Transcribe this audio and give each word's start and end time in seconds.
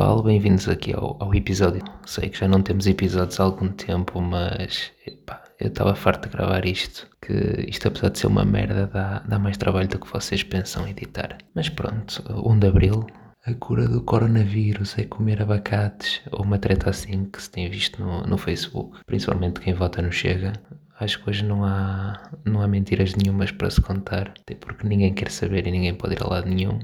pessoal, 0.00 0.22
bem-vindos 0.22 0.66
aqui 0.66 0.94
ao, 0.94 1.14
ao, 1.22 1.34
episódio. 1.34 1.84
Sei 2.06 2.30
que 2.30 2.38
já 2.38 2.48
não 2.48 2.62
temos 2.62 2.86
episódios 2.86 3.38
há 3.38 3.42
algum 3.42 3.68
tempo, 3.68 4.18
mas 4.18 4.90
epá, 5.06 5.44
eu 5.60 5.68
estava 5.68 5.94
farto 5.94 6.26
de 6.26 6.34
gravar 6.34 6.64
isto. 6.64 7.06
Que 7.20 7.66
isto, 7.68 7.86
apesar 7.86 8.08
de 8.08 8.18
ser 8.18 8.28
uma 8.28 8.42
merda, 8.42 8.86
dá, 8.86 9.18
dá 9.28 9.38
mais 9.38 9.58
trabalho 9.58 9.88
do 9.88 9.98
que 9.98 10.10
vocês 10.10 10.42
pensam 10.42 10.88
editar. 10.88 11.36
Mas 11.54 11.68
pronto, 11.68 12.24
1 12.30 12.58
de 12.60 12.66
Abril, 12.66 13.06
a 13.44 13.52
cura 13.52 13.86
do 13.86 14.00
coronavírus 14.00 14.98
é 14.98 15.04
comer 15.04 15.42
abacates, 15.42 16.22
ou 16.32 16.44
uma 16.44 16.58
treta 16.58 16.88
assim 16.88 17.26
que 17.26 17.42
se 17.42 17.50
tem 17.50 17.68
visto 17.68 18.02
no, 18.02 18.22
no 18.22 18.38
Facebook, 18.38 19.00
principalmente 19.04 19.60
quem 19.60 19.74
vota 19.74 20.00
no 20.00 20.10
Chega. 20.10 20.54
Acho 20.98 21.22
que 21.22 21.28
hoje 21.28 21.44
não 21.44 21.62
há, 21.62 22.30
não 22.46 22.62
há 22.62 22.66
mentiras 22.66 23.14
nenhumas 23.16 23.52
para 23.52 23.68
se 23.68 23.82
contar, 23.82 24.32
até 24.40 24.54
porque 24.54 24.88
ninguém 24.88 25.12
quer 25.12 25.30
saber 25.30 25.66
e 25.66 25.70
ninguém 25.70 25.94
pode 25.94 26.14
ir 26.14 26.22
a 26.22 26.26
lado 26.26 26.48
nenhum. 26.48 26.78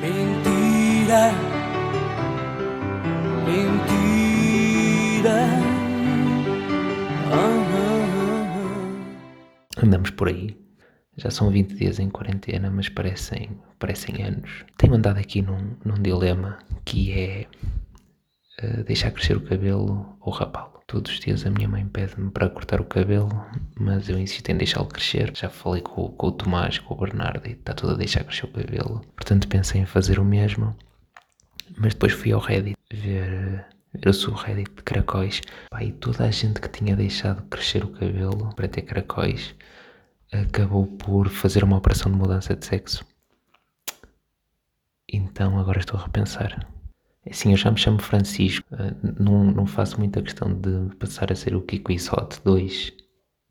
Mentira, 0.00 1.55
mentira. 3.46 5.36
Andamos 9.82 10.10
por 10.10 10.28
aí. 10.28 10.56
Já 11.16 11.30
são 11.30 11.50
20 11.50 11.74
dias 11.74 11.98
em 11.98 12.10
quarentena, 12.10 12.70
mas 12.70 12.88
parecem, 12.88 13.50
parecem 13.78 14.22
anos. 14.22 14.64
Tenho 14.76 14.94
andado 14.94 15.18
aqui 15.18 15.40
num, 15.40 15.76
num 15.84 15.94
dilema 15.94 16.58
que 16.84 17.12
é 17.12 17.46
uh, 18.62 18.84
deixar 18.84 19.10
crescer 19.12 19.36
o 19.36 19.40
cabelo 19.40 20.16
ou 20.20 20.32
rapá-lo. 20.32 20.76
Todos 20.86 21.10
os 21.12 21.20
dias 21.20 21.44
a 21.44 21.50
minha 21.50 21.68
mãe 21.68 21.84
pede-me 21.86 22.30
para 22.30 22.48
cortar 22.48 22.80
o 22.80 22.84
cabelo, 22.84 23.28
mas 23.78 24.08
eu 24.08 24.18
insisto 24.18 24.48
em 24.50 24.56
deixá-lo 24.56 24.86
crescer. 24.86 25.32
Já 25.34 25.48
falei 25.48 25.82
com, 25.82 26.08
com, 26.08 26.26
o 26.28 26.32
Tomás, 26.32 26.78
com 26.78 26.94
o 26.94 26.96
Bernardo 26.98 27.46
e 27.48 27.52
está 27.52 27.72
tudo 27.72 27.94
a 27.94 27.96
deixar 27.96 28.22
crescer 28.22 28.44
o 28.44 28.52
cabelo. 28.52 29.00
Portanto, 29.16 29.48
pensei 29.48 29.80
em 29.80 29.86
fazer 29.86 30.18
o 30.18 30.24
mesmo. 30.24 30.76
Mas 31.76 31.94
depois 31.94 32.12
fui 32.12 32.32
ao 32.32 32.40
Reddit 32.40 32.76
ver, 32.92 33.66
ver 33.94 34.08
o 34.08 34.12
subreddit 34.12 34.70
de 34.74 34.82
caracóis. 34.82 35.40
Pá, 35.70 35.82
e 35.82 35.92
toda 35.92 36.24
a 36.24 36.30
gente 36.30 36.60
que 36.60 36.68
tinha 36.68 36.94
deixado 36.94 37.42
crescer 37.48 37.84
o 37.84 37.88
cabelo 37.88 38.54
para 38.54 38.68
ter 38.68 38.82
caracóis 38.82 39.54
acabou 40.32 40.86
por 40.86 41.28
fazer 41.28 41.64
uma 41.64 41.76
operação 41.76 42.10
de 42.10 42.18
mudança 42.18 42.54
de 42.54 42.64
sexo. 42.64 43.04
Então 45.08 45.58
agora 45.58 45.78
estou 45.78 45.98
a 45.98 46.02
repensar. 46.02 46.68
Assim, 47.28 47.50
eu 47.50 47.56
já 47.56 47.70
me 47.70 47.78
chamo 47.78 48.00
Francisco, 48.00 48.66
uh, 48.72 49.22
não, 49.22 49.44
não 49.44 49.66
faço 49.66 49.98
muita 49.98 50.22
questão 50.22 50.52
de 50.52 50.94
passar 50.96 51.32
a 51.32 51.34
ser 51.34 51.56
o 51.56 51.62
Kiko 51.62 51.90
Isote 51.90 52.40
2, 52.44 52.92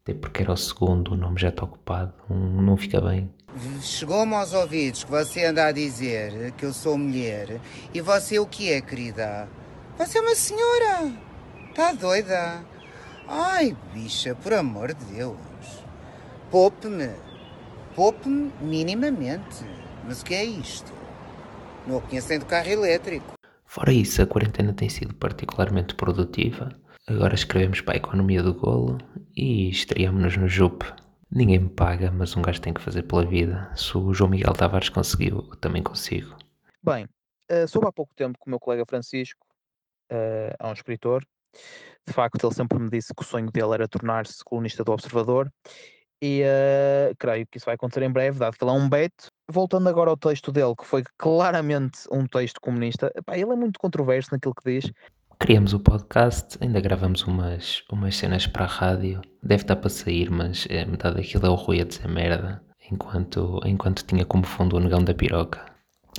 até 0.05 0.13
porque 0.13 0.43
era 0.43 0.53
o 0.53 0.57
segundo, 0.57 1.13
o 1.13 1.17
nome 1.17 1.39
já 1.39 1.49
está 1.49 1.63
ocupado, 1.63 2.13
um, 2.29 2.61
não 2.61 2.77
fica 2.77 3.01
bem. 3.01 3.27
Chegou-me 3.81 4.35
aos 4.35 4.53
ouvidos 4.53 5.03
que 5.03 5.09
você 5.09 5.45
anda 5.45 5.65
a 5.65 5.71
dizer 5.71 6.51
que 6.51 6.63
eu 6.63 6.71
sou 6.71 6.95
mulher, 6.95 7.59
e 7.91 8.01
você 8.01 8.37
o 8.37 8.45
que 8.45 8.71
é, 8.71 8.81
querida? 8.81 9.49
Você 9.97 10.19
é 10.19 10.21
uma 10.21 10.35
senhora! 10.35 11.11
Está 11.67 11.91
doida? 11.91 12.63
Ai, 13.27 13.75
bicha, 13.95 14.35
por 14.35 14.53
amor 14.53 14.93
de 14.93 15.05
Deus! 15.05 15.39
Poupe-me! 16.51 17.09
Poupe-me 17.95 18.51
minimamente! 18.61 19.65
Mas 20.07 20.21
o 20.21 20.25
que 20.25 20.35
é 20.35 20.45
isto? 20.45 20.93
Não 21.87 21.97
o 21.97 22.01
conhecem 22.01 22.37
do 22.37 22.45
carro 22.45 22.69
elétrico. 22.69 23.33
Fora 23.65 23.91
isso, 23.91 24.21
a 24.21 24.27
quarentena 24.27 24.71
tem 24.71 24.87
sido 24.87 25.15
particularmente 25.15 25.95
produtiva. 25.95 26.69
Agora 27.07 27.35
escrevemos 27.35 27.81
para 27.81 27.93
a 27.93 27.97
economia 27.97 28.41
do 28.41 28.51
golo 28.55 28.97
e 29.35 29.69
estreamos-nos 29.69 30.37
no 30.37 30.47
JUP. 30.47 30.83
Ninguém 31.29 31.59
me 31.59 31.69
paga, 31.69 32.11
mas 32.11 32.35
um 32.35 32.41
gajo 32.41 32.59
tem 32.59 32.73
que 32.73 32.81
fazer 32.81 33.03
pela 33.03 33.23
vida. 33.23 33.71
Se 33.75 33.95
o 33.95 34.11
João 34.11 34.31
Miguel 34.31 34.53
Tavares 34.53 34.89
conseguiu, 34.89 35.47
eu 35.51 35.55
também 35.57 35.83
consigo. 35.83 36.35
Bem, 36.81 37.05
uh, 37.51 37.67
soube 37.67 37.87
há 37.87 37.91
pouco 37.91 38.11
tempo 38.15 38.39
que 38.39 38.47
o 38.47 38.49
meu 38.49 38.59
colega 38.59 38.83
Francisco 38.87 39.45
uh, 40.11 40.55
é 40.59 40.67
um 40.67 40.73
escritor. 40.73 41.23
De 42.07 42.11
facto, 42.11 42.43
ele 42.43 42.55
sempre 42.55 42.79
me 42.79 42.89
disse 42.89 43.13
que 43.13 43.21
o 43.21 43.25
sonho 43.25 43.51
dele 43.51 43.75
era 43.75 43.87
tornar-se 43.87 44.43
colunista 44.43 44.83
do 44.83 44.91
Observador 44.91 45.51
e 46.19 46.41
uh, 46.41 47.15
creio 47.19 47.45
que 47.45 47.57
isso 47.57 47.65
vai 47.65 47.75
acontecer 47.75 48.03
em 48.03 48.11
breve, 48.11 48.39
dado 48.39 48.57
que 48.57 48.63
ele 48.63 48.71
é 48.71 48.73
um 48.73 48.89
beto. 48.89 49.27
Voltando 49.47 49.87
agora 49.87 50.09
ao 50.09 50.17
texto 50.17 50.51
dele, 50.51 50.73
que 50.75 50.85
foi 50.85 51.03
claramente 51.19 51.99
um 52.11 52.25
texto 52.25 52.59
comunista, 52.59 53.11
epá, 53.15 53.37
ele 53.37 53.51
é 53.51 53.55
muito 53.55 53.79
controverso 53.79 54.29
naquilo 54.31 54.55
que 54.55 54.71
diz. 54.71 54.91
Criamos 55.39 55.73
o 55.73 55.79
podcast, 55.79 56.57
ainda 56.61 56.79
gravamos 56.79 57.23
umas, 57.23 57.83
umas 57.91 58.15
cenas 58.15 58.47
para 58.47 58.65
a 58.65 58.67
rádio. 58.67 59.21
Deve 59.43 59.63
estar 59.63 59.75
para 59.75 59.89
sair, 59.89 60.29
mas 60.29 60.67
é, 60.69 60.85
metade 60.85 61.15
daquilo 61.15 61.45
é 61.45 61.49
o 61.49 61.55
Rui 61.55 61.81
a 61.81 61.85
dizer 61.85 62.07
merda, 62.07 62.61
enquanto, 62.91 63.59
enquanto 63.65 64.05
tinha 64.05 64.25
como 64.25 64.45
fundo 64.45 64.77
o 64.77 64.79
negão 64.79 65.03
da 65.03 65.13
piroca. 65.13 65.65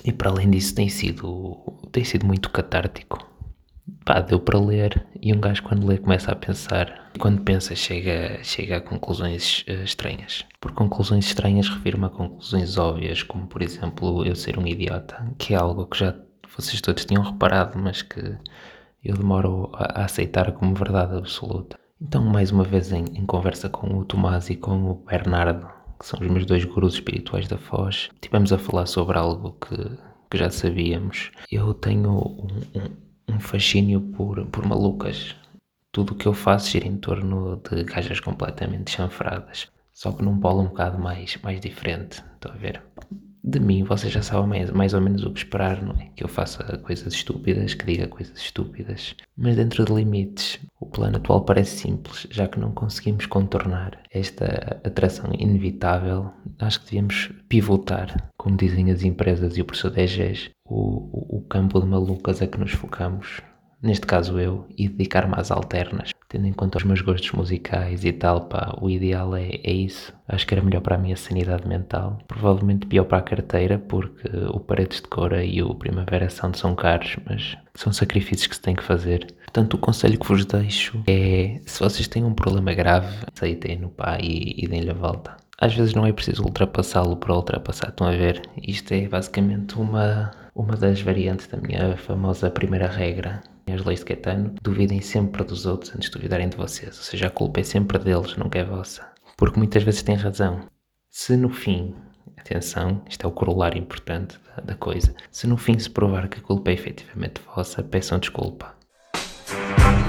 E 0.05 0.13
para 0.13 0.31
além 0.31 0.51
disso 0.51 0.75
tem 0.75 0.89
sido, 0.89 1.57
tem 1.91 2.05
sido 2.05 2.27
muito 2.27 2.51
catártico 2.51 3.37
pá, 4.07 4.21
deu 4.21 4.41
para 4.41 4.59
ler 4.59 5.07
e 5.21 5.33
um 5.35 5.41
gajo 5.41 5.63
quando 5.63 5.87
lê 5.87 5.99
começa 5.99 6.31
a 6.33 6.37
pensar 6.37 7.11
e 7.15 7.19
quando 7.19 7.43
pensa 7.43 7.75
chega, 7.75 8.43
chega 8.43 8.77
a 8.77 8.81
conclusões 8.81 9.65
uh, 9.69 9.83
estranhas. 9.83 10.45
Por 10.61 10.73
conclusões 10.73 11.27
estranhas 11.27 11.69
refiro-me 11.69 12.07
a 12.07 12.11
conclusões 12.11 12.79
óbvias, 12.79 13.23
como 13.23 13.47
por 13.47 13.63
exemplo 13.63 14.25
eu 14.25 14.35
ser 14.35 14.59
um 14.59 14.67
idiota, 14.67 15.27
que 15.39 15.55
é 15.55 15.57
algo 15.57 15.87
que 15.87 15.99
já 15.99 16.15
vocês 16.57 16.81
todos 16.81 17.05
tinham 17.05 17.23
reparado, 17.23 17.79
mas 17.79 18.03
que 18.03 18.39
eu 19.09 19.17
demoro 19.17 19.71
a, 19.75 20.05
aceitar 20.05 20.53
como 20.53 20.75
verdade 20.75 21.17
absoluta. 21.17 21.79
Então, 22.01 22.25
mais 22.25 22.53
uma 22.53 22.65
vez, 22.65 22.93
em, 22.93 23.05
em, 23.15 23.25
conversa 23.25 23.69
com 23.69 23.99
o 23.99 24.05
Tomás 24.05 24.51
e 24.51 24.57
com 24.57 24.91
o 24.91 24.95
Bernardo, 24.95 25.67
que 25.99 26.07
são 26.07 26.21
os 26.21 26.27
meus 26.29 26.45
dois 26.45 26.65
gurus 26.65 26.95
espirituais 26.95 27.49
da 27.49 27.57
Foz, 27.57 28.11
tivemos 28.21 28.53
a 28.53 28.59
falar 28.59 28.87
sobre 28.87 29.17
algo 29.17 29.53
que, 29.53 29.77
que 30.31 30.37
já 30.37 30.51
sabíamos. 30.51 31.31
Eu 31.51 31.73
tenho 31.73 32.11
um, 32.11 32.79
um 32.79 33.07
um 33.29 33.41
fascínio 33.41 34.01
por, 34.01 34.45
por 34.47 34.67
malucas. 34.67 35.35
Tudo 35.93 36.13
o 36.13 36.17
que 36.17 36.27
eu 36.27 36.35
faço 36.35 36.71
gira 36.71 36.87
em 36.87 36.97
torno 36.97 37.61
de 37.71 37.85
gajas 37.85 38.21
completamente 38.21 38.91
chanfradas. 38.91 39.69
Só 39.93 40.13
que 40.13 40.23
num 40.23 40.39
polo 40.39 40.63
um 40.63 40.69
bocado 40.69 40.99
mais, 40.99 41.37
mais 41.43 41.61
diferente. 41.61 42.23
Estou 42.35 42.53
a 42.53 42.55
ver? 42.55 42.83
De 43.49 43.61
mim, 43.61 43.85
vocês 43.85 44.13
já 44.13 44.23
sabem 44.23 44.49
mais, 44.49 44.71
mais 44.73 44.93
ou 44.93 45.01
menos 45.01 45.23
o 45.23 45.31
que 45.31 45.39
esperar, 45.39 45.81
não 45.81 45.95
é? 45.95 46.11
Que 46.17 46.25
eu 46.25 46.29
faça 46.29 46.65
coisas 46.79 47.15
estúpidas, 47.15 47.75
que 47.75 47.87
diga 47.87 48.09
coisas 48.09 48.37
estúpidas. 48.37 49.15
Mas 49.37 49.55
dentro 49.55 49.85
de 49.85 49.95
limites. 49.95 50.59
O 50.81 50.87
plano 50.87 51.17
atual 51.17 51.45
parece 51.45 51.79
simples, 51.79 52.27
já 52.29 52.49
que 52.49 52.59
não 52.59 52.73
conseguimos 52.73 53.25
contornar 53.27 54.01
esta 54.11 54.81
atração 54.85 55.31
inevitável. 55.39 56.33
Acho 56.59 56.81
que 56.81 56.87
devíamos 56.87 57.31
pivotar, 57.49 58.33
como 58.37 58.57
dizem 58.57 58.91
as 58.91 59.05
empresas 59.05 59.57
e 59.57 59.63
o 59.63 59.65
professor 59.65 59.93
DGs, 59.93 60.51
o, 60.65 61.37
o, 61.37 61.43
campo 61.43 61.81
de 61.81 61.87
malucas 61.87 62.43
a 62.43 62.49
que 62.49 62.59
nos 62.59 62.73
focamos, 62.73 63.41
neste 63.81 64.07
caso 64.07 64.41
eu, 64.41 64.67
e 64.77 64.89
dedicar-me 64.89 65.35
às 65.37 65.53
alternas, 65.53 66.11
tendo 66.37 66.47
em 66.47 66.53
conta 66.53 66.77
os 66.77 66.85
meus 66.85 67.01
gostos 67.01 67.33
musicais 67.33 68.05
e 68.05 68.13
tal, 68.13 68.43
pá, 68.43 68.77
o 68.79 68.91
ideal 68.91 69.35
é, 69.35 69.59
é 69.65 69.73
isso. 69.73 70.13
Acho 70.29 70.47
que 70.47 70.55
era 70.55 70.63
melhor 70.63 70.83
para 70.83 70.97
a 70.97 70.99
minha 70.99 71.17
sanidade 71.17 71.67
mental, 71.67 72.19
provavelmente 72.29 72.87
pior 72.87 73.05
para 73.05 73.19
a 73.19 73.23
carteira, 73.23 73.79
porque 73.79 74.29
o 74.53 74.61
Paredes 74.61 75.01
de 75.01 75.09
Cora 75.09 75.43
e 75.43 75.63
o 75.63 75.75
Primavera 75.75 76.29
Sound 76.29 76.59
são 76.59 76.75
caros, 76.75 77.17
mas 77.25 77.57
são 77.75 77.91
sacrifícios 77.91 78.47
que 78.47 78.55
se 78.55 78.61
tem 78.61 78.77
que 78.77 78.85
fazer. 78.85 79.35
Portanto, 79.47 79.75
o 79.75 79.79
conselho 79.79 80.19
que 80.19 80.27
vos 80.27 80.45
deixo 80.45 81.03
é, 81.07 81.59
se 81.65 81.81
vocês 81.81 82.07
têm 82.07 82.23
um 82.23 82.35
problema 82.35 82.75
grave, 82.75 83.17
aceitem-no, 83.35 83.89
pá, 83.89 84.19
e, 84.21 84.55
e 84.59 84.69
deem-lhe 84.69 84.91
a 84.91 84.95
volta 84.95 85.37
às 85.59 85.75
vezes 85.75 85.95
não 85.95 86.05
é 86.05 86.13
preciso 86.13 86.43
ultrapassá-lo 86.43 87.17
para 87.17 87.35
ultrapassar. 87.35 87.89
Estão 87.89 88.07
a 88.07 88.11
ver? 88.11 88.43
Isto 88.63 88.93
é 88.93 89.09
basicamente 89.09 89.75
uma, 89.77 90.31
uma 90.55 90.77
das 90.77 91.01
variantes 91.01 91.47
da 91.47 91.57
minha 91.57 91.97
famosa 91.97 92.51
primeira 92.51 92.87
regra. 92.87 93.43
As 93.69 93.85
leis 93.85 93.99
de 93.99 94.05
Caetano, 94.05 94.55
duvidem 94.63 95.01
sempre 95.01 95.43
dos 95.43 95.67
outros 95.67 95.93
antes 95.95 96.09
de 96.09 96.17
duvidarem 96.17 96.49
de 96.49 96.57
vocês. 96.57 96.97
Ou 96.97 97.03
seja, 97.03 97.27
a 97.27 97.31
culpa 97.31 97.61
é 97.61 97.65
sempre 97.65 97.99
deles, 97.99 98.37
nunca 98.37 98.61
é 98.61 98.65
vossa. 98.65 99.05
Porque 99.37 99.59
muitas 99.59 99.83
vezes 99.83 100.03
têm 100.03 100.15
razão. 100.15 100.61
Se 101.11 101.37
no 101.37 101.51
fim, 101.51 101.95
atenção, 102.37 103.03
isto 103.09 103.27
é 103.27 103.29
o 103.29 103.33
corolário 103.33 103.79
importante 103.79 104.39
da, 104.47 104.63
da 104.63 104.75
coisa, 104.77 105.15
se 105.33 105.47
no 105.49 105.57
fim 105.57 105.79
se 105.79 105.91
provar 105.91 106.29
que 106.29 106.39
a 106.39 106.43
culpa 106.43 106.71
é 106.71 106.75
efetivamente 106.75 107.41
vossa, 107.55 107.83
peçam 107.83 108.19
desculpa. 108.21 108.75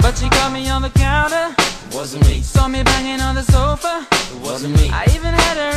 But 0.02 0.18
she 0.18 0.30
got 0.30 0.52
me 0.52 0.72
on 0.72 0.82
the 0.82 0.92
counter. 0.92 1.56
Wasn't 1.94 2.26
me. 2.28 2.44
Saw 2.44 2.68
me 2.68 2.84
banging 2.84 3.22
on 3.22 3.34
the 3.34 3.44
sofa. 3.44 4.06
Wasn't 4.44 4.76
me. 4.80 4.90
I 4.90 5.06
even 5.16 5.34
had 5.34 5.58
her 5.58 5.77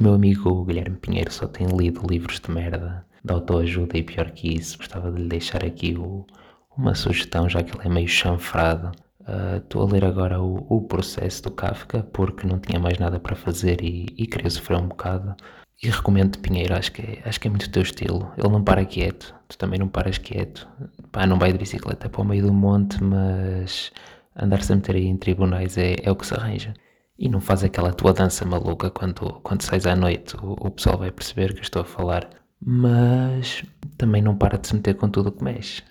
que 0.00 0.04
meu 0.04 0.14
amigo 0.14 0.64
Guilherme 0.64 0.96
Pinheiro 0.96 1.30
só 1.30 1.46
tem 1.46 1.66
lido 1.66 2.00
livros 2.08 2.40
de 2.40 2.50
merda, 2.50 3.04
de 3.22 3.34
autoajuda 3.34 3.98
e 3.98 4.02
pior 4.02 4.30
que 4.30 4.56
isso, 4.56 4.78
gostava 4.78 5.12
de 5.12 5.20
lhe 5.20 5.28
deixar 5.28 5.62
aqui 5.62 5.94
o, 5.94 6.26
uma 6.74 6.94
sugestão, 6.94 7.46
já 7.50 7.62
que 7.62 7.76
ele 7.76 7.86
é 7.86 7.90
meio 7.90 8.08
chanfrado. 8.08 8.92
Ah, 9.26 9.58
estou 9.58 9.82
uh, 9.82 9.86
a 9.86 9.92
ler 9.92 10.06
agora 10.06 10.40
o, 10.40 10.66
o, 10.70 10.80
processo 10.88 11.42
do 11.42 11.50
Kafka 11.50 12.02
porque 12.14 12.46
não 12.46 12.58
tinha 12.58 12.80
mais 12.80 12.98
nada 12.98 13.20
para 13.20 13.36
fazer 13.36 13.82
e, 13.82 14.06
e 14.16 14.26
queria 14.26 14.48
sofrer 14.48 14.78
um 14.78 14.88
bocado. 14.88 15.36
E 15.82 15.90
recomendo 15.90 16.38
Pinheiro, 16.38 16.74
acho 16.74 16.92
que, 16.92 17.02
é, 17.02 17.22
acho 17.26 17.38
que 17.38 17.48
é 17.48 17.50
muito 17.50 17.66
o 17.66 17.70
teu 17.70 17.82
estilo. 17.82 18.32
Ele 18.38 18.48
não 18.48 18.64
para 18.64 18.86
quieto, 18.86 19.34
tu 19.48 19.58
também 19.58 19.78
não 19.78 19.88
paras 19.88 20.16
quieto. 20.16 20.66
Pá, 21.12 21.26
não 21.26 21.38
vai 21.38 21.52
de 21.52 21.58
bicicleta 21.58 22.08
para 22.08 22.22
o 22.22 22.24
meio 22.24 22.46
do 22.46 22.52
monte, 22.54 23.02
mas 23.04 23.92
andar-se 24.34 24.72
a 24.72 24.76
meter 24.76 24.96
aí 24.96 25.06
em 25.06 25.16
tribunais 25.18 25.76
é, 25.76 25.96
é 26.02 26.10
o 26.10 26.16
que 26.16 26.26
se 26.26 26.34
arranja. 26.34 26.72
E 27.20 27.28
não 27.28 27.38
faz 27.38 27.62
aquela 27.62 27.92
tua 27.92 28.14
dança 28.14 28.46
maluca 28.46 28.90
quando, 28.90 29.40
quando 29.42 29.62
sais 29.62 29.84
à 29.86 29.94
noite. 29.94 30.34
O, 30.38 30.52
o 30.52 30.70
pessoal 30.70 30.96
vai 30.96 31.12
perceber 31.12 31.52
que 31.52 31.58
eu 31.58 31.62
estou 31.62 31.82
a 31.82 31.84
falar. 31.84 32.30
Mas 32.58 33.62
também 33.98 34.22
não 34.22 34.36
para 34.36 34.56
de 34.56 34.66
se 34.66 34.74
meter 34.74 34.96
com 34.96 35.08
tudo 35.08 35.28
o 35.28 35.32
que 35.32 35.44
mexe. 35.44 35.82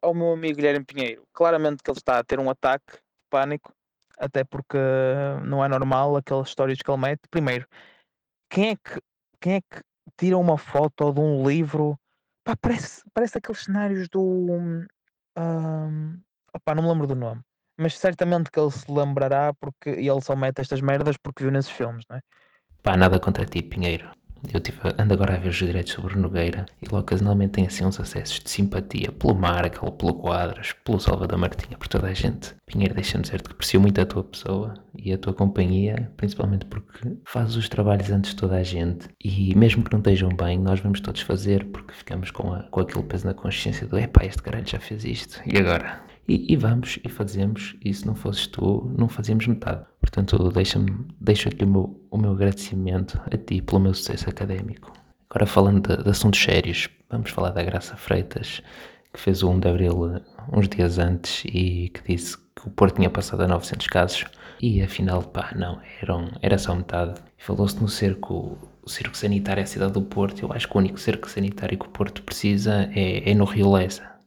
Ao 0.00 0.14
meu 0.14 0.32
amigo 0.32 0.56
Guilherme 0.56 0.84
Pinheiro, 0.84 1.22
claramente 1.34 1.82
que 1.82 1.90
ele 1.90 1.98
está 1.98 2.18
a 2.18 2.24
ter 2.24 2.40
um 2.40 2.48
ataque 2.48 2.94
de 2.94 3.00
pânico, 3.28 3.72
até 4.18 4.42
porque 4.42 4.78
não 5.44 5.62
é 5.62 5.68
normal 5.68 6.16
aquelas 6.16 6.48
histórias 6.48 6.78
que 6.78 6.90
ele 6.90 7.00
mete. 7.00 7.20
Primeiro, 7.30 7.66
quem 8.50 8.70
é 8.70 8.76
que, 8.76 9.00
quem 9.40 9.54
é 9.56 9.60
que 9.60 9.82
tira 10.18 10.38
uma 10.38 10.56
foto 10.56 11.12
de 11.12 11.20
um 11.20 11.46
livro? 11.46 11.98
Pá, 12.42 12.56
parece, 12.56 13.02
parece 13.12 13.36
aqueles 13.36 13.62
cenários 13.62 14.08
do. 14.08 14.22
Um, 15.36 16.18
opá, 16.54 16.74
não 16.74 16.82
me 16.82 16.88
lembro 16.88 17.06
do 17.06 17.14
nome 17.14 17.42
mas 17.80 17.98
certamente 17.98 18.50
que 18.50 18.60
ele 18.60 18.70
se 18.70 18.90
lembrará 18.90 19.52
porque 19.54 19.90
ele 19.90 20.20
só 20.20 20.36
mete 20.36 20.60
estas 20.60 20.80
merdas 20.80 21.16
porque 21.16 21.42
viu 21.42 21.52
nesses 21.52 21.70
filmes, 21.70 22.04
não 22.08 22.16
é? 22.16 22.20
Pá, 22.82 22.96
nada 22.96 23.18
contra 23.18 23.44
ti, 23.44 23.62
Pinheiro. 23.62 24.08
Eu 24.54 24.58
tive, 24.58 24.78
ando 24.98 25.12
agora 25.12 25.34
a 25.34 25.38
ver 25.38 25.50
os 25.50 25.56
direitos 25.56 25.92
sobre 25.92 26.16
Nogueira 26.16 26.64
e 26.80 26.86
ele 26.86 26.94
ocasionalmente 26.94 27.52
tem 27.52 27.66
assim 27.66 27.84
uns 27.84 28.00
acessos 28.00 28.40
de 28.40 28.48
simpatia 28.48 29.12
pelo 29.12 29.34
Marco, 29.34 29.92
pelo 29.92 30.14
Quadros, 30.14 30.72
pelo 30.82 30.98
Salvador 30.98 31.38
Martinha, 31.38 31.76
por 31.76 31.88
toda 31.88 32.06
a 32.06 32.14
gente. 32.14 32.54
Pinheiro, 32.64 32.94
deixa-me 32.94 33.22
dizer 33.22 33.42
que 33.42 33.52
aprecio 33.52 33.78
muito 33.80 34.00
a 34.00 34.06
tua 34.06 34.24
pessoa 34.24 34.74
e 34.96 35.12
a 35.12 35.18
tua 35.18 35.34
companhia, 35.34 36.10
principalmente 36.16 36.64
porque 36.64 37.18
fazes 37.26 37.54
os 37.56 37.68
trabalhos 37.68 38.10
antes 38.10 38.30
de 38.30 38.36
toda 38.36 38.56
a 38.56 38.62
gente 38.62 39.08
e 39.22 39.54
mesmo 39.54 39.84
que 39.84 39.92
não 39.92 40.00
estejam 40.00 40.30
bem, 40.30 40.58
nós 40.58 40.80
vamos 40.80 41.00
todos 41.02 41.20
fazer 41.20 41.66
porque 41.66 41.92
ficamos 41.92 42.30
com, 42.30 42.54
a, 42.54 42.62
com 42.62 42.80
aquele 42.80 43.04
peso 43.04 43.26
na 43.26 43.34
consciência 43.34 43.86
do 43.86 43.98
epá, 43.98 44.24
este 44.24 44.42
caralho 44.42 44.66
já 44.66 44.80
fez 44.80 45.04
isto 45.04 45.42
e 45.44 45.58
agora? 45.58 46.09
E, 46.30 46.52
e, 46.52 46.54
vamos 46.54 47.00
e 47.04 47.08
fazemos, 47.08 47.74
e 47.84 47.92
se 47.92 48.06
não 48.06 48.14
fosses 48.14 48.46
tu, 48.46 48.88
não 48.96 49.08
fazíamos 49.08 49.48
metade. 49.48 49.84
Portanto, 50.00 50.38
deixa-me, 50.52 51.04
deixo 51.20 51.48
aqui 51.48 51.64
o 51.64 51.66
meu, 51.66 52.00
o 52.08 52.16
meu 52.16 52.30
agradecimento 52.30 53.20
a 53.26 53.36
ti 53.36 53.60
pelo 53.60 53.80
meu 53.80 53.92
sucesso 53.92 54.30
académico. 54.30 54.92
Agora 55.28 55.44
falando 55.44 55.88
de, 55.88 56.04
de 56.04 56.08
assuntos 56.08 56.40
sérios, 56.40 56.88
vamos 57.10 57.30
falar 57.30 57.50
da 57.50 57.64
Graça 57.64 57.96
Freitas, 57.96 58.62
que 59.12 59.18
fez 59.18 59.42
o 59.42 59.50
1 59.50 59.58
de 59.58 59.68
Abril 59.70 60.22
uns 60.52 60.68
dias 60.68 61.00
antes 61.00 61.42
e 61.46 61.88
que 61.88 62.12
disse 62.12 62.38
que 62.38 62.68
o 62.68 62.70
Porto 62.70 62.94
tinha 62.94 63.10
passado 63.10 63.42
a 63.42 63.48
900 63.48 63.88
casos 63.88 64.24
e 64.60 64.80
afinal, 64.82 65.24
pá, 65.24 65.52
não, 65.56 65.80
eram, 66.00 66.30
era 66.40 66.58
só 66.58 66.72
metade. 66.76 67.20
Falou-se 67.38 67.82
no 67.82 67.88
cerco, 67.88 68.56
o 68.84 68.88
cerco 68.88 69.16
sanitário 69.16 69.62
é 69.62 69.64
a 69.64 69.66
cidade 69.66 69.94
do 69.94 70.02
Porto. 70.02 70.44
Eu 70.44 70.52
acho 70.52 70.68
que 70.68 70.76
o 70.76 70.78
único 70.78 71.00
cerco 71.00 71.28
sanitário 71.28 71.76
que 71.76 71.86
o 71.86 71.90
Porto 71.90 72.22
precisa 72.22 72.88
é, 72.94 73.28
é 73.28 73.34
no 73.34 73.44
Rio 73.44 73.72
Lessa 73.72 74.19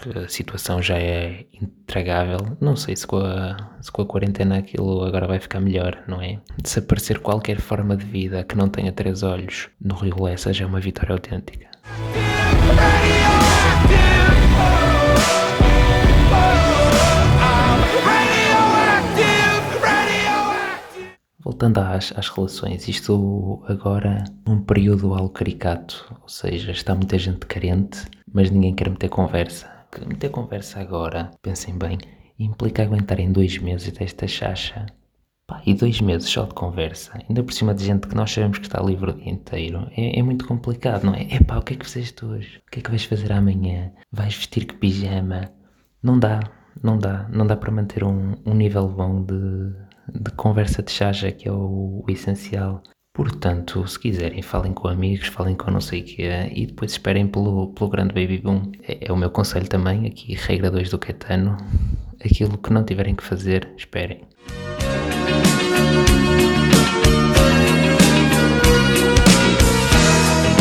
porque 0.00 0.18
a 0.18 0.28
situação 0.28 0.80
já 0.80 0.96
é 0.96 1.46
intragável. 1.52 2.56
Não 2.60 2.76
sei 2.76 2.94
se 2.96 3.06
com, 3.06 3.18
a, 3.18 3.56
se 3.80 3.90
com 3.90 4.02
a 4.02 4.06
quarentena 4.06 4.58
aquilo 4.58 5.04
agora 5.04 5.26
vai 5.26 5.40
ficar 5.40 5.60
melhor, 5.60 6.02
não 6.06 6.22
é? 6.22 6.38
Desaparecer 6.62 7.18
qualquer 7.20 7.60
forma 7.60 7.96
de 7.96 8.04
vida 8.04 8.44
que 8.44 8.56
não 8.56 8.68
tenha 8.68 8.92
três 8.92 9.22
olhos 9.22 9.68
no 9.80 9.94
Rio 9.96 10.22
Lessa 10.22 10.52
já 10.52 10.64
é 10.64 10.68
uma 10.68 10.80
vitória 10.80 11.12
autêntica. 11.12 11.68
Voltando 21.40 21.78
às, 21.78 22.12
às 22.16 22.28
relações, 22.28 22.86
isto 22.86 23.64
agora 23.66 24.22
num 24.46 24.60
período 24.60 25.14
algo 25.14 25.30
caricato, 25.30 26.14
ou 26.22 26.28
seja, 26.28 26.70
está 26.70 26.94
muita 26.94 27.18
gente 27.18 27.46
carente, 27.46 28.04
mas 28.32 28.50
ninguém 28.50 28.74
quer 28.74 28.90
meter 28.90 29.08
conversa. 29.08 29.77
Que 29.90 30.06
meter 30.06 30.30
conversa 30.30 30.80
agora, 30.80 31.30
pensem 31.42 31.76
bem, 31.76 31.98
implica 32.38 32.82
aguentarem 32.82 33.32
dois 33.32 33.58
meses 33.58 33.92
desta 33.92 34.26
chacha. 34.26 34.86
Pá, 35.46 35.62
e 35.64 35.72
dois 35.72 35.98
meses 36.02 36.28
só 36.28 36.44
de 36.44 36.52
conversa, 36.52 37.18
ainda 37.26 37.42
por 37.42 37.54
cima 37.54 37.74
de 37.74 37.82
gente 37.82 38.06
que 38.06 38.14
nós 38.14 38.30
sabemos 38.30 38.58
que 38.58 38.66
está 38.66 38.82
livre 38.82 39.10
o 39.10 39.14
dia 39.14 39.30
inteiro, 39.30 39.88
é, 39.96 40.18
é 40.18 40.22
muito 40.22 40.46
complicado, 40.46 41.04
não 41.04 41.14
é? 41.14 41.22
Epá, 41.34 41.56
o 41.56 41.62
que 41.62 41.72
é 41.72 41.76
que 41.76 41.86
fizeste 41.86 42.22
hoje? 42.22 42.60
O 42.66 42.70
que 42.70 42.80
é 42.80 42.82
que 42.82 42.90
vais 42.90 43.04
fazer 43.04 43.32
amanhã? 43.32 43.90
Vais 44.12 44.34
vestir 44.34 44.66
que 44.66 44.74
pijama? 44.74 45.50
Não 46.02 46.18
dá, 46.18 46.40
não 46.82 46.98
dá, 46.98 47.26
não 47.30 47.46
dá 47.46 47.56
para 47.56 47.70
manter 47.72 48.04
um, 48.04 48.34
um 48.44 48.52
nível 48.52 48.88
bom 48.88 49.24
de, 49.24 49.72
de 50.20 50.30
conversa 50.32 50.82
de 50.82 50.90
chaja, 50.90 51.32
que 51.32 51.48
é 51.48 51.52
o, 51.52 52.04
o, 52.06 52.10
essencial. 52.10 52.82
Portanto, 53.18 53.84
se 53.88 53.98
quiserem, 53.98 54.40
falem 54.42 54.72
com 54.72 54.86
amigos, 54.86 55.26
falem 55.26 55.56
com 55.56 55.72
não 55.72 55.80
sei 55.80 56.02
o 56.02 56.04
que 56.04 56.22
e 56.54 56.66
depois 56.66 56.92
esperem 56.92 57.26
pelo, 57.26 57.66
pelo 57.72 57.90
grande 57.90 58.14
baby 58.14 58.38
boom. 58.38 58.70
É, 58.86 59.08
é 59.08 59.12
o 59.12 59.16
meu 59.16 59.28
conselho 59.28 59.66
também, 59.68 60.06
aqui, 60.06 60.34
regra 60.34 60.70
2 60.70 60.88
do 60.88 61.00
Caetano. 61.00 61.56
Aquilo 62.24 62.56
que 62.56 62.72
não 62.72 62.84
tiverem 62.84 63.16
que 63.16 63.24
fazer, 63.24 63.68
esperem. 63.76 64.20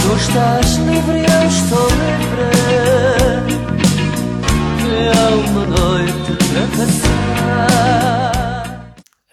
Tu 0.01 0.15
estás 0.15 0.77
livre, 0.77 1.19
eu 1.19 1.47
estou 1.47 1.87
livre. 1.89 2.57
É 4.95 5.11
uma 5.47 5.63
noite 5.63 6.33
para 6.49 6.65
passar. 6.75 8.46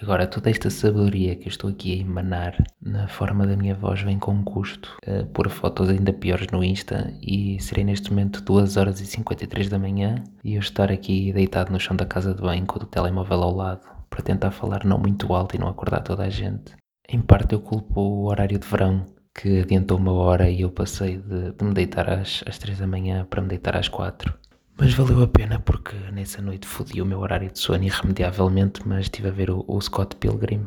Agora, 0.05 0.27
toda 0.27 0.51
esta 0.51 0.69
sabedoria 0.69 1.35
que 1.35 1.47
eu 1.47 1.49
estou 1.49 1.71
aqui 1.71 1.95
a 1.95 2.03
emanar 2.03 2.63
na 2.79 3.09
forma 3.09 3.47
da 3.47 3.57
minha 3.57 3.75
voz 3.75 4.03
vem 4.03 4.19
com 4.19 4.45
custo. 4.45 4.99
Uh, 5.09 5.25
pôr 5.29 5.49
fotos 5.49 5.89
ainda 5.89 6.13
piores 6.13 6.47
no 6.53 6.63
Insta 6.63 7.11
e 7.23 7.59
serei 7.59 7.85
neste 7.85 8.11
momento 8.11 8.43
2 8.43 8.77
horas 8.77 9.01
e 9.01 9.07
53 9.07 9.71
da 9.71 9.79
manhã 9.79 10.23
e 10.45 10.57
eu 10.57 10.61
estar 10.61 10.93
aqui 10.93 11.33
deitado 11.33 11.73
no 11.73 11.81
chão 11.81 11.97
da 11.97 12.05
casa 12.05 12.35
de 12.35 12.43
banho 12.43 12.67
com 12.67 12.79
o 12.79 12.85
telemóvel 12.85 13.43
ao 13.43 13.57
lado 13.57 13.89
para 14.11 14.21
tentar 14.21 14.51
falar 14.51 14.85
não 14.85 14.99
muito 14.99 15.33
alto 15.33 15.57
e 15.57 15.59
não 15.59 15.69
acordar 15.69 16.03
toda 16.03 16.25
a 16.25 16.29
gente. 16.29 16.77
Em 17.09 17.23
parte 17.23 17.55
eu 17.55 17.61
culpo 17.61 17.99
o 17.99 18.27
horário 18.27 18.59
de 18.59 18.69
verão 18.69 19.07
que 19.35 19.61
adiantou 19.61 19.97
uma 19.97 20.13
hora 20.13 20.51
e 20.51 20.61
eu 20.61 20.71
passei 20.71 21.17
de, 21.17 21.53
de 21.53 21.65
me 21.65 21.73
deitar 21.73 22.11
às, 22.11 22.45
às 22.47 22.59
3 22.59 22.79
da 22.79 22.87
manhã 22.87 23.25
para 23.25 23.41
me 23.41 23.49
deitar 23.49 23.75
às 23.75 23.89
4. 23.89 24.35
Mas 24.77 24.93
valeu 24.93 25.23
a 25.23 25.29
pena 25.29 25.61
porque 25.61 25.97
nessa 26.13 26.43
noite 26.43 26.67
fodi 26.67 27.01
o 27.01 27.07
meu 27.07 27.21
horário 27.21 27.51
de 27.51 27.59
sono 27.59 27.85
irremediavelmente, 27.85 28.87
mas 28.87 29.03
estive 29.03 29.29
a 29.29 29.31
ver 29.31 29.49
o, 29.49 29.65
o 29.69 29.81
Scott 29.81 30.17
Pilgrim, 30.17 30.67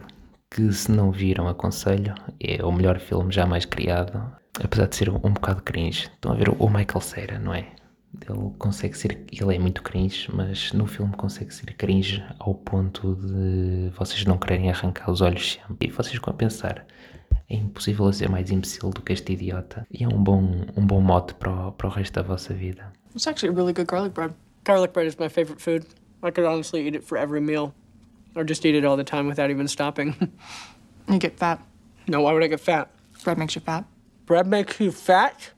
que 0.50 0.72
se 0.72 0.90
não 0.90 1.12
viram 1.12 1.48
aconselho, 1.50 2.16
é 2.40 2.64
o 2.64 2.72
melhor 2.72 3.00
filme 3.00 3.34
jamais 3.34 3.66
criado, 3.66 4.24
apesar 4.64 4.88
de 4.88 4.96
ser 4.96 5.10
um, 5.10 5.18
um 5.18 5.34
bocado 5.34 5.62
cringe. 5.62 6.10
Estão 6.14 6.32
a 6.32 6.36
ver 6.36 6.48
o, 6.48 6.54
o 6.54 6.70
Michael 6.70 7.02
Cera, 7.02 7.38
não 7.38 7.54
é? 7.54 7.68
Ele 8.28 8.50
consegue 8.58 8.98
ser, 8.98 9.26
ele 9.30 9.56
é 9.56 9.60
muito 9.60 9.84
cringe, 9.84 10.30
mas 10.34 10.72
no 10.72 10.88
filme 10.88 11.14
consegue 11.14 11.54
ser 11.54 11.74
cringe 11.76 12.24
ao 12.40 12.56
ponto 12.56 13.16
de 13.16 13.90
vocês 13.90 14.26
não 14.26 14.38
quererem 14.38 14.70
arrancar 14.70 15.12
os 15.12 15.20
olhos 15.20 15.54
sempre. 15.54 15.90
E 15.90 15.92
vocês 15.92 16.20
a 16.26 16.34
pensar, 16.34 16.86
é 17.50 17.56
impossível 17.56 18.12
ser 18.14 18.30
mais 18.30 18.50
imbecil 18.52 18.90
do 18.90 19.02
que 19.02 19.12
este 19.12 19.34
idiota. 19.34 19.86
E 19.92 20.06
é 20.06 20.08
um 20.08 20.24
bom, 20.24 20.66
um 20.76 20.86
bom 20.86 21.02
mote 21.02 21.34
para 21.36 21.68
o, 21.68 21.72
para 21.74 21.88
o 21.88 21.92
resto 21.92 22.14
da 22.14 22.22
vossa 22.22 22.54
vida. 22.54 22.92
It's 23.16 23.28
actually 23.28 23.50
really 23.50 23.74
good 23.74 23.88
garlic 23.88 24.14
bread. 24.14 24.34
Garlic 24.64 24.94
bread 24.94 25.08
is 25.08 25.18
my 25.18 25.30
favorite 25.30 25.62
food. 25.62 25.86
I 26.24 26.32
could 26.32 26.46
honestly 26.46 26.88
eat 26.88 26.96
it 26.96 27.04
for 27.04 27.18
every 27.18 27.42
meal, 27.42 27.74
or 28.36 28.44
just 28.44 28.66
eat 28.66 28.76
it 28.76 28.86
all 28.86 28.98
the 28.98 29.04
time 29.04 29.28
without 29.28 29.50
even 29.50 29.68
stopping. 29.68 30.16
you 31.10 31.20
get 31.20 31.38
fat. 31.38 31.60
No, 32.08 32.22
why 32.22 32.34
would 32.34 32.44
I 32.44 32.48
get 32.48 32.60
fat? 32.60 32.90
Bread 33.24 33.38
makes 33.38 33.56
you 33.56 33.62
fat. 33.62 33.86
Bread 34.26 34.48
makes 34.48 34.80
you 34.80 34.92
fat? 34.92 35.54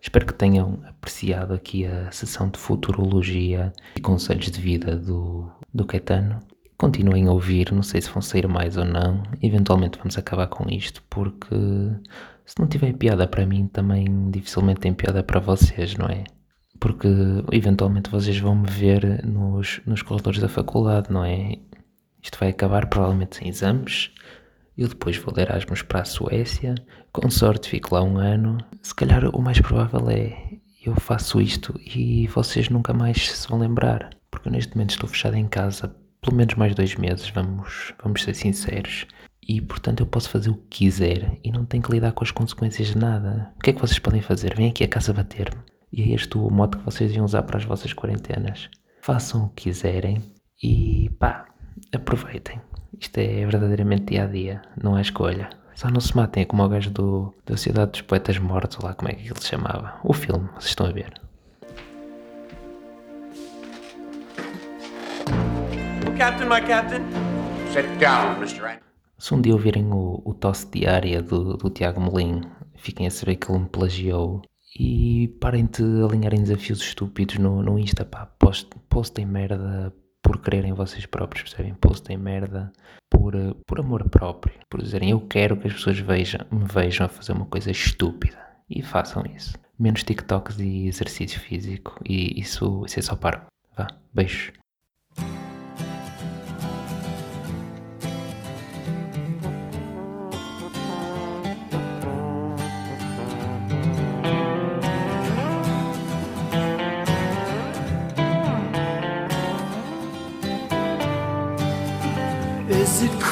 Espero 0.00 0.26
que 0.26 0.34
tenham 0.34 0.78
apreciado 0.86 1.54
aqui 1.54 1.84
a 1.84 2.10
sessão 2.12 2.48
de 2.48 2.58
futurologia 2.58 3.72
e 3.96 4.00
conselhos 4.00 4.50
de 4.50 4.60
vida 4.60 4.96
do, 4.96 5.50
do 5.74 5.84
Caetano. 5.84 6.40
Continuem 6.78 7.26
a 7.26 7.32
ouvir, 7.32 7.72
não 7.72 7.82
sei 7.82 8.00
se 8.00 8.10
vão 8.10 8.20
sair 8.22 8.46
mais 8.46 8.76
ou 8.76 8.84
não. 8.84 9.22
Eventualmente 9.42 9.98
vamos 9.98 10.16
acabar 10.18 10.46
com 10.46 10.68
isto, 10.70 11.02
porque 11.08 11.56
se 12.44 12.54
não 12.60 12.68
tiver 12.68 12.92
piada 12.92 13.26
para 13.26 13.46
mim, 13.46 13.66
também 13.66 14.30
dificilmente 14.30 14.80
tem 14.80 14.94
piada 14.94 15.22
para 15.24 15.40
vocês, 15.40 15.96
não 15.96 16.06
é? 16.06 16.24
Porque 16.80 17.08
eventualmente 17.52 18.10
vocês 18.10 18.38
vão 18.38 18.54
me 18.54 18.68
ver 18.68 19.24
nos, 19.24 19.80
nos 19.86 20.02
corredores 20.02 20.40
da 20.40 20.48
faculdade, 20.48 21.12
não 21.12 21.24
é? 21.24 21.56
Isto 22.22 22.38
vai 22.38 22.50
acabar 22.50 22.86
provavelmente 22.86 23.36
sem 23.36 23.48
exames. 23.48 24.10
Eu 24.76 24.88
depois 24.88 25.16
vou 25.16 25.32
de 25.32 25.40
Erasmus 25.40 25.82
para 25.82 26.02
a 26.02 26.04
Suécia, 26.04 26.74
com 27.12 27.30
sorte 27.30 27.68
fico 27.68 27.94
lá 27.94 28.02
um 28.02 28.18
ano. 28.18 28.58
Se 28.82 28.94
calhar 28.94 29.24
o 29.34 29.40
mais 29.40 29.60
provável 29.60 30.10
é 30.10 30.58
eu 30.84 30.94
faço 30.96 31.40
isto 31.40 31.74
e 31.84 32.28
vocês 32.28 32.68
nunca 32.68 32.92
mais 32.92 33.30
se 33.30 33.48
vão 33.48 33.58
lembrar, 33.58 34.10
porque 34.30 34.48
neste 34.48 34.76
momento 34.76 34.90
estou 34.90 35.08
fechado 35.08 35.34
em 35.34 35.48
casa 35.48 35.94
pelo 36.20 36.36
menos 36.36 36.54
mais 36.54 36.74
dois 36.74 36.94
meses, 36.96 37.28
vamos, 37.30 37.94
vamos 38.02 38.22
ser 38.22 38.34
sinceros. 38.34 39.06
E 39.48 39.60
portanto 39.60 40.00
eu 40.00 40.06
posso 40.06 40.28
fazer 40.28 40.50
o 40.50 40.56
que 40.56 40.78
quiser 40.78 41.38
e 41.44 41.52
não 41.52 41.64
tenho 41.64 41.82
que 41.82 41.92
lidar 41.92 42.12
com 42.12 42.24
as 42.24 42.32
consequências 42.32 42.88
de 42.88 42.98
nada. 42.98 43.52
O 43.56 43.60
que 43.60 43.70
é 43.70 43.72
que 43.72 43.80
vocês 43.80 43.98
podem 43.98 44.20
fazer? 44.20 44.56
Vêm 44.56 44.70
aqui 44.70 44.82
a 44.82 44.88
casa 44.88 45.12
bater-me. 45.12 45.75
E 45.92 46.02
é 46.02 46.14
este 46.14 46.36
o 46.36 46.50
modo 46.50 46.78
que 46.78 46.84
vocês 46.84 47.14
iam 47.14 47.24
usar 47.24 47.42
para 47.42 47.58
as 47.58 47.64
vossas 47.64 47.92
quarentenas. 47.92 48.68
Façam 49.00 49.44
o 49.44 49.48
que 49.50 49.64
quiserem 49.64 50.22
e 50.62 51.10
pá, 51.18 51.46
aproveitem. 51.94 52.60
Isto 52.98 53.18
é 53.18 53.46
verdadeiramente 53.46 54.06
dia 54.06 54.24
a 54.24 54.26
dia, 54.26 54.62
não 54.82 54.94
há 54.94 55.00
escolha. 55.00 55.50
Só 55.74 55.90
não 55.90 56.00
se 56.00 56.16
matem, 56.16 56.42
é 56.42 56.46
como 56.46 56.64
o 56.64 56.68
gajo 56.68 56.90
do, 56.90 57.34
da 57.44 57.56
Cidade 57.56 57.92
dos 57.92 58.00
Poetas 58.00 58.38
Mortos, 58.38 58.78
lá 58.82 58.94
como 58.94 59.10
é 59.10 59.14
que 59.14 59.28
ele 59.28 59.40
se 59.40 59.48
chamava. 59.48 60.00
O 60.02 60.12
filme, 60.12 60.48
vocês 60.54 60.70
estão 60.70 60.86
a 60.86 60.92
ver. 60.92 61.12
Captain, 66.16 66.48
my 66.48 66.62
captain, 66.66 67.02
Sit 67.74 67.84
down, 68.00 68.38
Mr. 68.38 68.62
Anderson. 68.62 68.80
Se 69.18 69.34
um 69.34 69.40
dia 69.42 69.52
ouvirem 69.52 69.92
o, 69.92 70.22
o 70.24 70.32
tosse 70.32 70.66
diária 70.70 71.20
do, 71.20 71.58
do 71.58 71.68
Tiago 71.68 72.00
Melim, 72.00 72.40
fiquem 72.74 73.06
a 73.06 73.10
saber 73.10 73.36
que 73.36 73.52
ele 73.52 73.58
me 73.58 73.68
plagiou. 73.68 74.40
E 74.78 75.28
parem 75.40 75.64
de 75.64 75.82
alinharem 75.82 76.42
desafios 76.42 76.80
estúpidos 76.80 77.38
no, 77.38 77.62
no 77.62 77.78
Insta, 77.78 78.04
pá. 78.04 78.26
Post, 78.38 78.68
postem 78.88 79.24
merda 79.24 79.92
por 80.22 80.40
quererem 80.42 80.72
vocês 80.72 81.06
próprios, 81.06 81.44
percebem? 81.44 81.74
Postem 81.74 82.18
merda 82.18 82.70
por, 83.10 83.34
eh, 83.34 83.54
por 83.66 83.80
amor 83.80 84.08
próprio. 84.10 84.58
Por 84.68 84.82
dizerem, 84.82 85.10
eu 85.10 85.20
quero 85.20 85.56
que 85.56 85.68
as 85.68 85.74
pessoas 85.74 85.98
vejam, 85.98 86.40
me 86.50 86.64
vejam 86.64 87.06
a 87.06 87.08
fazer 87.08 87.32
uma 87.32 87.46
coisa 87.46 87.70
estúpida. 87.70 88.36
E 88.68 88.82
façam 88.82 89.24
isso. 89.34 89.54
Menos 89.78 90.02
TikToks 90.02 90.58
e 90.58 90.88
exercício 90.88 91.40
físico. 91.40 91.98
E 92.04 92.38
isso, 92.40 92.84
isso 92.84 92.98
é 92.98 93.02
só 93.02 93.16
paro. 93.16 93.42
Vá, 93.76 93.86
beijos. 94.12 94.52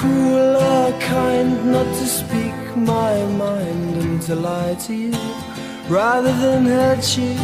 Cruel 0.05 0.57
or 0.57 0.93
kind 1.01 1.73
not 1.73 1.89
to 2.01 2.07
speak 2.07 2.57
my 2.77 3.15
mind 3.45 3.93
and 4.03 4.21
to 4.23 4.35
lie 4.35 4.75
to 4.87 4.93
you 4.95 5.13
rather 5.89 6.33
than 6.43 6.67
hurt 6.67 7.07
you? 7.17 7.35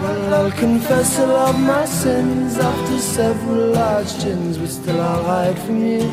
Well, 0.00 0.34
I'll 0.34 0.52
confess 0.52 1.18
all 1.18 1.36
of 1.50 1.58
my 1.58 1.84
sins 1.84 2.56
after 2.56 2.98
several 2.98 3.72
large 3.80 4.12
gins, 4.22 4.56
but 4.56 4.68
still 4.68 5.00
I'll 5.00 5.24
hide 5.24 5.58
from 5.64 5.78
you. 5.84 6.08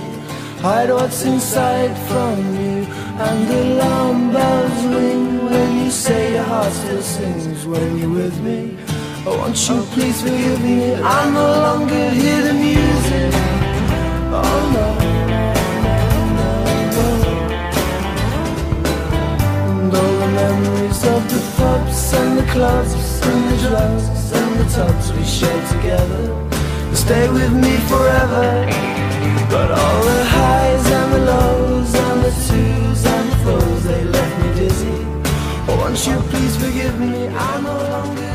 Hide 0.66 0.90
what's 0.90 1.24
inside 1.24 1.94
from 2.10 2.36
you, 2.62 2.78
and 3.26 3.40
the 3.50 3.60
alarm 3.74 4.34
bells 4.34 4.80
ring 4.96 5.46
when 5.52 5.70
you 5.86 5.92
say 5.92 6.34
your 6.34 6.44
heart 6.44 6.74
still 6.74 7.02
sings 7.02 7.66
when 7.66 7.98
you're 8.00 8.16
with 8.22 8.38
me. 8.42 8.78
Oh, 9.26 9.38
won't 9.40 9.58
you 9.70 9.82
please 9.94 10.22
forgive 10.22 10.62
me? 10.62 10.96
I 10.96 11.22
no 11.40 11.48
longer 11.68 12.10
hear 12.22 12.42
the 12.50 12.56
music. 12.66 13.32
Oh 14.40 14.62
no. 14.74 14.87
Clubs 22.58 23.22
and 23.22 23.44
the 23.52 23.68
drugs 23.68 24.32
and 24.32 24.60
the 24.60 24.68
tubs 24.74 25.14
we 25.14 25.24
shared 25.24 25.66
together 25.70 26.24
will 26.88 26.96
stay 26.96 27.30
with 27.30 27.54
me 27.54 27.74
forever. 27.92 28.46
But 29.54 29.70
all 29.80 30.00
the 30.12 30.24
highs 30.38 30.86
and 31.00 31.10
the 31.14 31.20
lows 31.34 31.94
and 31.94 32.20
the 32.26 32.34
twos 32.48 33.06
and 33.06 33.26
the 33.32 33.38
foes, 33.46 33.84
they 33.84 34.04
left 34.06 34.36
me 34.42 34.50
dizzy. 34.60 35.00
Oh, 35.68 35.78
won't 35.82 36.00
you 36.08 36.18
please 36.32 36.56
forgive 36.58 37.00
me? 37.00 37.28
I'm 37.28 37.64
no 37.64 37.78
longer 37.94 38.27